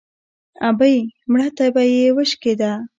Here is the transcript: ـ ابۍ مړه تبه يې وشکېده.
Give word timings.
ـ 0.35 0.67
ابۍ 0.69 0.97
مړه 1.31 1.47
تبه 1.57 1.83
يې 1.93 2.05
وشکېده. 2.17 2.71